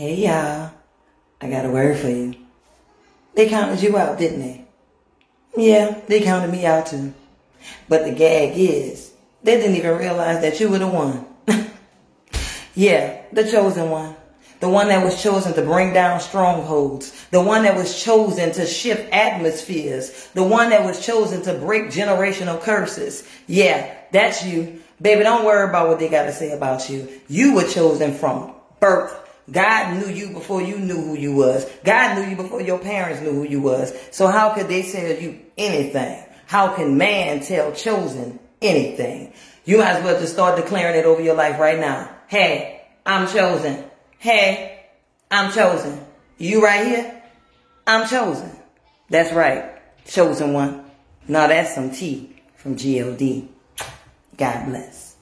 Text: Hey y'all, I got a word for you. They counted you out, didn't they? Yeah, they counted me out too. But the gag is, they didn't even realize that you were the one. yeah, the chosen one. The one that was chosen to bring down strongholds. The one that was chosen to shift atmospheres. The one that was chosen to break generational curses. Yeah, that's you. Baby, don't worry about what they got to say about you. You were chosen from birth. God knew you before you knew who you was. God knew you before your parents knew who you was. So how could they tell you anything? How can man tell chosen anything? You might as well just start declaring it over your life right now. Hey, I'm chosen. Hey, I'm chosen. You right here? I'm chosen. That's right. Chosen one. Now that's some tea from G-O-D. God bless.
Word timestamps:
Hey 0.00 0.14
y'all, 0.14 0.70
I 1.42 1.50
got 1.50 1.66
a 1.66 1.70
word 1.70 1.98
for 1.98 2.08
you. 2.08 2.34
They 3.34 3.50
counted 3.50 3.82
you 3.82 3.98
out, 3.98 4.16
didn't 4.18 4.40
they? 4.40 4.64
Yeah, 5.54 6.00
they 6.06 6.22
counted 6.22 6.50
me 6.50 6.64
out 6.64 6.86
too. 6.86 7.12
But 7.86 8.06
the 8.06 8.12
gag 8.12 8.56
is, 8.56 9.12
they 9.42 9.58
didn't 9.58 9.76
even 9.76 9.98
realize 9.98 10.40
that 10.40 10.58
you 10.58 10.70
were 10.70 10.78
the 10.78 10.88
one. 10.88 11.26
yeah, 12.74 13.20
the 13.30 13.44
chosen 13.44 13.90
one. 13.90 14.16
The 14.60 14.70
one 14.70 14.88
that 14.88 15.04
was 15.04 15.22
chosen 15.22 15.52
to 15.52 15.60
bring 15.60 15.92
down 15.92 16.18
strongholds. 16.20 17.26
The 17.30 17.42
one 17.42 17.64
that 17.64 17.76
was 17.76 18.02
chosen 18.02 18.52
to 18.52 18.64
shift 18.64 19.12
atmospheres. 19.12 20.30
The 20.32 20.42
one 20.42 20.70
that 20.70 20.82
was 20.82 21.04
chosen 21.04 21.42
to 21.42 21.52
break 21.52 21.88
generational 21.88 22.58
curses. 22.58 23.28
Yeah, 23.46 23.94
that's 24.12 24.46
you. 24.46 24.80
Baby, 25.02 25.24
don't 25.24 25.44
worry 25.44 25.68
about 25.68 25.88
what 25.88 25.98
they 25.98 26.08
got 26.08 26.22
to 26.22 26.32
say 26.32 26.52
about 26.52 26.88
you. 26.88 27.06
You 27.28 27.54
were 27.54 27.68
chosen 27.68 28.14
from 28.14 28.54
birth. 28.80 29.26
God 29.50 29.96
knew 29.96 30.12
you 30.12 30.30
before 30.30 30.62
you 30.62 30.78
knew 30.78 31.00
who 31.00 31.16
you 31.16 31.34
was. 31.34 31.66
God 31.84 32.16
knew 32.16 32.30
you 32.30 32.36
before 32.36 32.60
your 32.60 32.78
parents 32.78 33.20
knew 33.20 33.32
who 33.32 33.44
you 33.44 33.60
was. 33.60 33.92
So 34.10 34.26
how 34.28 34.54
could 34.54 34.68
they 34.68 34.82
tell 34.82 35.16
you 35.16 35.40
anything? 35.58 36.24
How 36.46 36.74
can 36.74 36.96
man 36.96 37.40
tell 37.40 37.72
chosen 37.72 38.38
anything? 38.62 39.32
You 39.64 39.78
might 39.78 39.96
as 39.96 40.04
well 40.04 40.20
just 40.20 40.32
start 40.32 40.56
declaring 40.56 40.96
it 40.96 41.04
over 41.04 41.22
your 41.22 41.34
life 41.34 41.58
right 41.58 41.78
now. 41.78 42.10
Hey, 42.28 42.82
I'm 43.04 43.28
chosen. 43.28 43.84
Hey, 44.18 44.86
I'm 45.30 45.52
chosen. 45.52 46.04
You 46.38 46.62
right 46.62 46.86
here? 46.86 47.22
I'm 47.86 48.08
chosen. 48.08 48.50
That's 49.08 49.32
right. 49.32 49.80
Chosen 50.06 50.52
one. 50.52 50.84
Now 51.28 51.46
that's 51.46 51.74
some 51.74 51.90
tea 51.90 52.36
from 52.56 52.76
G-O-D. 52.76 53.48
God 54.36 54.66
bless. 54.66 55.16